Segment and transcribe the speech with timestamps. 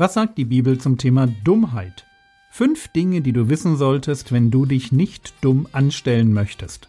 [0.00, 2.06] Was sagt die Bibel zum Thema Dummheit?
[2.52, 6.88] Fünf Dinge, die du wissen solltest, wenn du dich nicht dumm anstellen möchtest.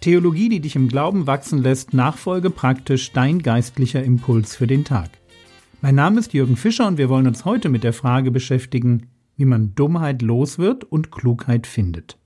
[0.00, 5.10] Theologie, die dich im Glauben wachsen lässt, nachfolge praktisch dein geistlicher Impuls für den Tag.
[5.80, 9.46] Mein Name ist Jürgen Fischer und wir wollen uns heute mit der Frage beschäftigen, wie
[9.46, 12.20] man Dummheit los wird und Klugheit findet.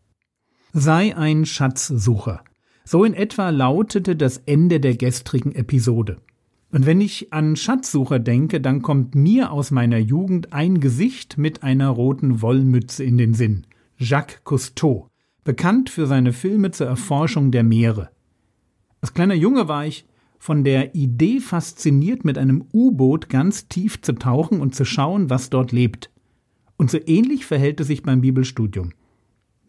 [0.75, 2.45] Sei ein Schatzsucher.
[2.91, 6.17] So in etwa lautete das Ende der gestrigen Episode.
[6.73, 11.63] Und wenn ich an Schatzsucher denke, dann kommt mir aus meiner Jugend ein Gesicht mit
[11.63, 13.67] einer roten Wollmütze in den Sinn.
[13.99, 15.07] Jacques Cousteau,
[15.45, 18.09] bekannt für seine Filme zur Erforschung der Meere.
[19.03, 20.07] Als kleiner Junge war ich
[20.39, 25.51] von der Idee fasziniert, mit einem U-Boot ganz tief zu tauchen und zu schauen, was
[25.51, 26.11] dort lebt.
[26.79, 28.95] Und so ähnlich verhält es sich beim Bibelstudium.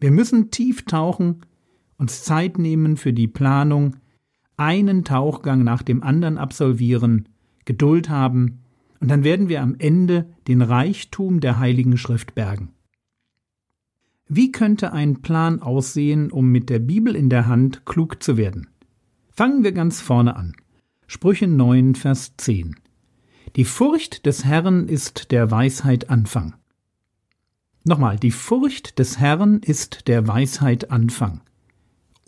[0.00, 1.42] Wir müssen tief tauchen,
[2.00, 3.96] uns Zeit nehmen für die Planung,
[4.56, 7.28] einen Tauchgang nach dem anderen absolvieren,
[7.64, 8.60] Geduld haben,
[9.00, 12.70] und dann werden wir am Ende den Reichtum der Heiligen Schrift bergen.
[14.28, 18.68] Wie könnte ein Plan aussehen, um mit der Bibel in der Hand klug zu werden?
[19.30, 20.54] Fangen wir ganz vorne an.
[21.06, 22.76] Sprüche 9, Vers 10.
[23.56, 26.54] Die Furcht des Herrn ist der Weisheit Anfang.
[27.84, 31.40] Nochmal, die Furcht des Herrn ist der Weisheit Anfang.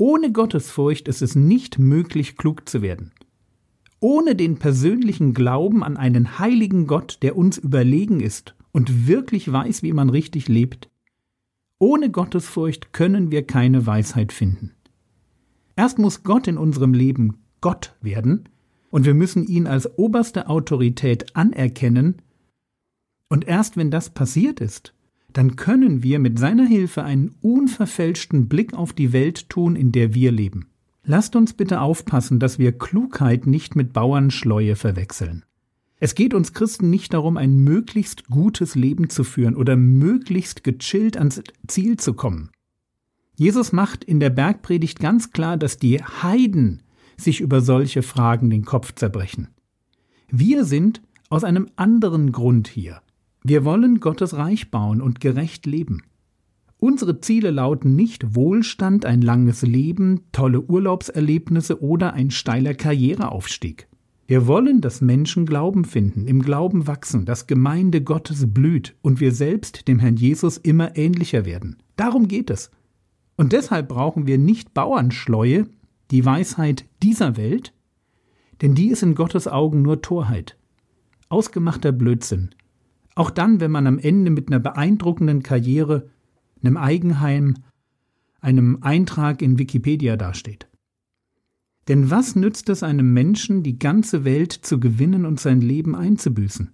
[0.04, 3.12] Ohne Gottesfurcht ist es nicht möglich, klug zu werden.
[4.00, 9.84] Ohne den persönlichen Glauben an einen heiligen Gott, der uns überlegen ist und wirklich weiß,
[9.84, 10.90] wie man richtig lebt,
[11.78, 14.72] ohne Gottesfurcht können wir keine Weisheit finden.
[15.76, 18.48] Erst muss Gott in unserem Leben Gott werden,
[18.90, 22.16] und wir müssen ihn als oberste Autorität anerkennen,
[23.28, 24.94] und erst wenn das passiert ist,
[25.36, 30.14] dann können wir mit seiner Hilfe einen unverfälschten Blick auf die Welt tun, in der
[30.14, 30.68] wir leben.
[31.04, 35.44] Lasst uns bitte aufpassen, dass wir Klugheit nicht mit Bauernschleue verwechseln.
[35.98, 41.16] Es geht uns Christen nicht darum, ein möglichst gutes Leben zu führen oder möglichst gechillt
[41.16, 42.50] ans Ziel zu kommen.
[43.36, 46.82] Jesus macht in der Bergpredigt ganz klar, dass die Heiden
[47.16, 49.48] sich über solche Fragen den Kopf zerbrechen.
[50.28, 53.00] Wir sind aus einem anderen Grund hier.
[53.44, 56.02] Wir wollen Gottes Reich bauen und gerecht leben.
[56.78, 63.88] Unsere Ziele lauten nicht Wohlstand, ein langes Leben, tolle Urlaubserlebnisse oder ein steiler Karriereaufstieg.
[64.26, 69.32] Wir wollen, dass Menschen Glauben finden, im Glauben wachsen, dass Gemeinde Gottes blüht und wir
[69.32, 71.76] selbst dem Herrn Jesus immer ähnlicher werden.
[71.96, 72.70] Darum geht es.
[73.36, 75.66] Und deshalb brauchen wir nicht Bauernschleue,
[76.10, 77.72] die Weisheit dieser Welt,
[78.60, 80.56] denn die ist in Gottes Augen nur Torheit.
[81.28, 82.54] Ausgemachter Blödsinn,
[83.14, 86.08] auch dann, wenn man am Ende mit einer beeindruckenden Karriere,
[86.62, 87.56] einem Eigenheim,
[88.40, 90.68] einem Eintrag in Wikipedia dasteht.
[91.88, 96.70] Denn was nützt es einem Menschen, die ganze Welt zu gewinnen und sein Leben einzubüßen?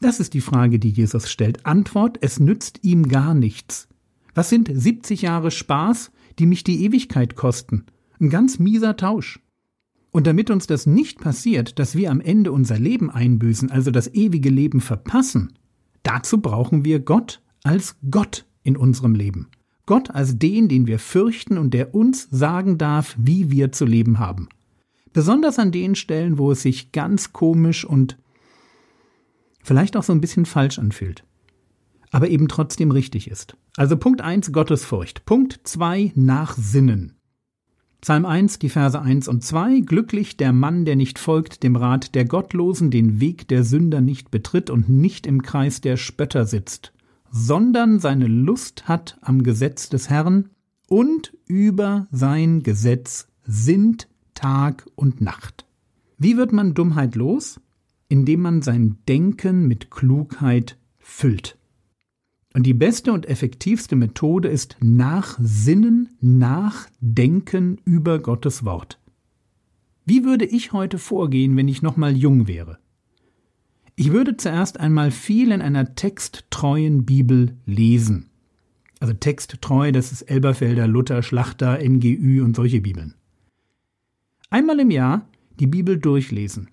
[0.00, 1.66] Das ist die Frage, die Jesus stellt.
[1.66, 3.88] Antwort, es nützt ihm gar nichts.
[4.34, 7.84] Was sind 70 Jahre Spaß, die mich die Ewigkeit kosten?
[8.18, 9.40] Ein ganz mieser Tausch.
[10.10, 14.12] Und damit uns das nicht passiert, dass wir am Ende unser Leben einbüßen, also das
[14.12, 15.52] ewige Leben verpassen,
[16.02, 19.48] Dazu brauchen wir Gott als Gott in unserem Leben.
[19.86, 24.18] Gott als den, den wir fürchten und der uns sagen darf, wie wir zu leben
[24.18, 24.48] haben.
[25.12, 28.16] Besonders an den Stellen, wo es sich ganz komisch und
[29.62, 31.24] vielleicht auch so ein bisschen falsch anfühlt.
[32.12, 33.56] Aber eben trotzdem richtig ist.
[33.76, 35.24] Also Punkt 1 Gottesfurcht.
[35.26, 37.19] Punkt 2 Nachsinnen.
[38.00, 42.14] Psalm 1, die Verse 1 und 2 Glücklich der Mann, der nicht folgt dem Rat
[42.14, 46.94] der Gottlosen, den Weg der Sünder nicht betritt und nicht im Kreis der Spötter sitzt,
[47.30, 50.48] sondern seine Lust hat am Gesetz des Herrn
[50.88, 55.66] und über sein Gesetz sind Tag und Nacht.
[56.16, 57.60] Wie wird man Dummheit los?
[58.08, 61.58] Indem man sein Denken mit Klugheit füllt.
[62.52, 68.98] Und die beste und effektivste Methode ist Nachsinnen, Nachdenken über Gottes Wort.
[70.04, 72.78] Wie würde ich heute vorgehen, wenn ich nochmal jung wäre?
[73.94, 78.30] Ich würde zuerst einmal viel in einer texttreuen Bibel lesen.
[78.98, 83.14] Also texttreu, das ist Elberfelder, Luther, Schlachter, NGÜ und solche Bibeln.
[84.50, 85.28] Einmal im Jahr
[85.60, 86.70] die Bibel durchlesen,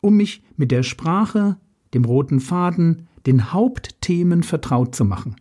[0.00, 1.56] um mich mit der Sprache,
[1.92, 5.36] dem roten Faden, den Hauptthemen vertraut zu machen.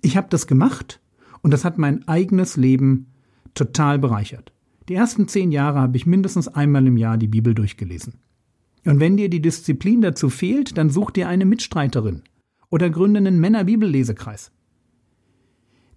[0.00, 1.00] Ich habe das gemacht
[1.42, 3.06] und das hat mein eigenes Leben
[3.54, 4.52] total bereichert.
[4.88, 8.14] Die ersten zehn Jahre habe ich mindestens einmal im Jahr die Bibel durchgelesen.
[8.84, 12.22] Und wenn dir die Disziplin dazu fehlt, dann such dir eine Mitstreiterin
[12.70, 14.52] oder gründe einen Männerbibellesekreis.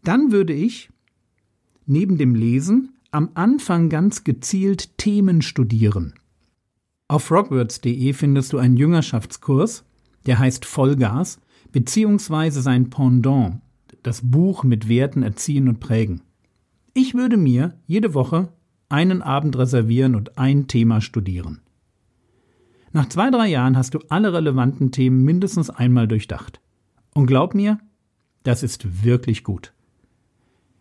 [0.04, 0.90] Dann würde ich
[1.86, 6.14] neben dem Lesen am Anfang ganz gezielt Themen studieren.
[7.10, 9.86] Auf frogwords.de findest du einen Jüngerschaftskurs,
[10.28, 11.40] der heißt Vollgas,
[11.72, 13.62] beziehungsweise sein Pendant,
[14.04, 16.22] das Buch mit Werten erziehen und prägen.
[16.94, 18.50] Ich würde mir jede Woche
[18.90, 21.62] einen Abend reservieren und ein Thema studieren.
[22.94, 26.62] Nach zwei, drei Jahren hast du alle relevanten Themen mindestens einmal durchdacht.
[27.14, 27.80] Und glaub mir,
[28.44, 29.74] das ist wirklich gut.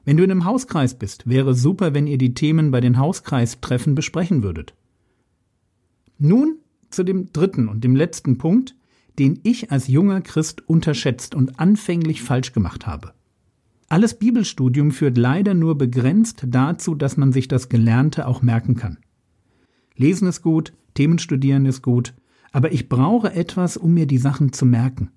[0.04, 3.96] Wenn du in einem Hauskreis bist, wäre super, wenn ihr die Themen bei den Hauskreistreffen
[3.96, 4.74] besprechen würdet.
[6.18, 6.58] Nun
[6.90, 8.76] zu dem dritten und dem letzten Punkt,
[9.18, 13.12] den ich als junger Christ unterschätzt und anfänglich falsch gemacht habe.
[13.88, 18.98] Alles Bibelstudium führt leider nur begrenzt dazu, dass man sich das Gelernte auch merken kann.
[19.94, 22.14] Lesen ist gut, Themen studieren ist gut,
[22.52, 25.10] aber ich brauche etwas, um mir die Sachen zu merken.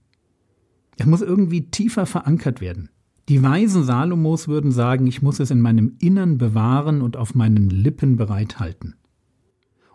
[0.97, 2.89] Es muss irgendwie tiefer verankert werden.
[3.29, 7.69] Die Weisen Salomos würden sagen, ich muss es in meinem Innern bewahren und auf meinen
[7.69, 8.95] Lippen bereithalten.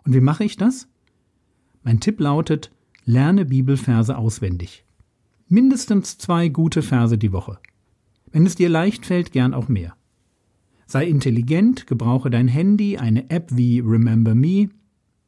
[0.03, 0.87] Und wie mache ich das?
[1.83, 2.71] Mein Tipp lautet,
[3.05, 4.83] lerne Bibelverse auswendig.
[5.47, 7.59] Mindestens zwei gute Verse die Woche.
[8.31, 9.95] Wenn es dir leicht fällt, gern auch mehr.
[10.87, 14.69] Sei intelligent, gebrauche dein Handy, eine App wie Remember Me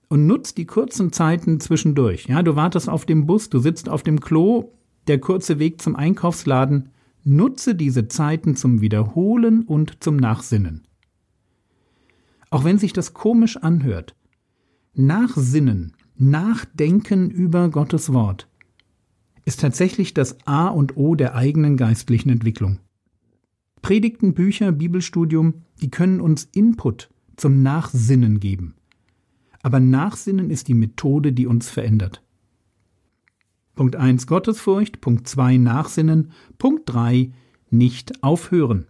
[0.09, 2.25] und nutz die kurzen Zeiten zwischendurch.
[2.27, 4.71] Ja, du wartest auf dem Bus, du sitzt auf dem Klo,
[5.07, 6.89] der kurze Weg zum Einkaufsladen,
[7.29, 10.87] Nutze diese Zeiten zum Wiederholen und zum Nachsinnen.
[12.49, 14.15] Auch wenn sich das komisch anhört,
[14.93, 18.47] Nachsinnen, Nachdenken über Gottes Wort
[19.45, 22.79] ist tatsächlich das A und O der eigenen geistlichen Entwicklung.
[23.83, 28.73] Predigten, Bücher, Bibelstudium, die können uns Input zum Nachsinnen geben.
[29.61, 32.23] Aber Nachsinnen ist die Methode, die uns verändert.
[33.75, 37.31] Punkt 1 Gottesfurcht, Punkt 2 Nachsinnen, Punkt 3
[37.69, 38.87] nicht aufhören.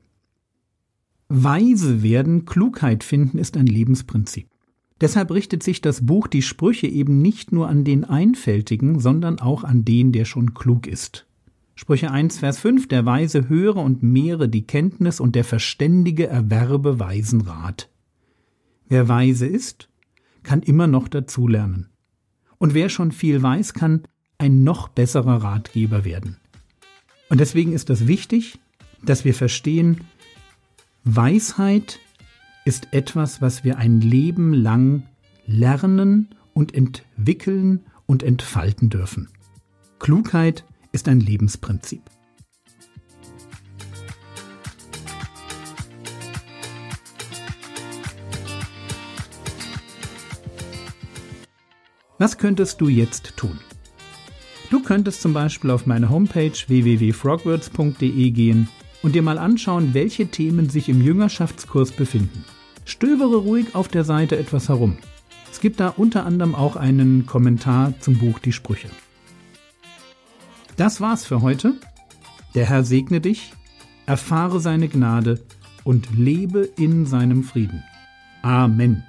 [1.27, 4.47] Weise werden, Klugheit finden ist ein Lebensprinzip.
[4.99, 9.63] Deshalb richtet sich das Buch Die Sprüche eben nicht nur an den Einfältigen, sondern auch
[9.63, 11.27] an den, der schon klug ist.
[11.75, 16.99] Sprüche 1, Vers 5 Der Weise höre und mehre die Kenntnis und der Verständige erwerbe
[16.99, 17.89] weisen Rat.
[18.89, 19.89] Wer weise ist,
[20.41, 21.89] kann immer noch dazulernen.
[22.57, 24.03] Und wer schon viel weiß, kann
[24.39, 26.37] ein noch besserer Ratgeber werden.
[27.29, 28.59] Und deswegen ist es wichtig,
[29.03, 30.01] dass wir verstehen,
[31.03, 31.99] Weisheit
[32.67, 35.03] ist etwas, was wir ein Leben lang
[35.45, 39.29] lernen und entwickeln und entfalten dürfen.
[39.99, 42.01] Klugheit ist ein Lebensprinzip.
[52.17, 53.57] Was könntest du jetzt tun?
[54.71, 58.67] Du könntest zum Beispiel auf meine Homepage www.frogwords.de gehen
[59.03, 62.43] und dir mal anschauen, welche Themen sich im Jüngerschaftskurs befinden.
[62.87, 64.97] Stöbere ruhig auf der Seite etwas herum.
[65.51, 68.87] Es gibt da unter anderem auch einen Kommentar zum Buch Die Sprüche.
[70.77, 71.73] Das war's für heute.
[72.55, 73.51] Der Herr segne dich,
[74.05, 75.43] erfahre seine Gnade
[75.83, 77.83] und lebe in seinem Frieden.
[78.41, 79.03] Amen.